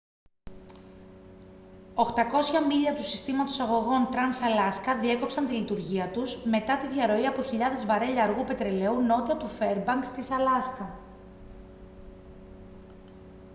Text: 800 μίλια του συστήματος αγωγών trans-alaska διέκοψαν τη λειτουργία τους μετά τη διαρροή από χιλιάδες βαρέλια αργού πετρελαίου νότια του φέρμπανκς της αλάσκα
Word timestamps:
800 1.95 2.65
μίλια 2.67 2.95
του 2.95 3.03
συστήματος 3.03 3.59
αγωγών 3.59 4.07
trans-alaska 4.11 4.97
διέκοψαν 5.01 5.47
τη 5.47 5.53
λειτουργία 5.53 6.11
τους 6.11 6.43
μετά 6.45 6.77
τη 6.77 6.87
διαρροή 6.87 7.25
από 7.25 7.41
χιλιάδες 7.41 7.85
βαρέλια 7.85 8.23
αργού 8.23 8.43
πετρελαίου 8.43 9.01
νότια 9.01 9.37
του 9.37 9.47
φέρμπανκς 9.47 10.11
της 10.11 10.31
αλάσκα 10.31 10.99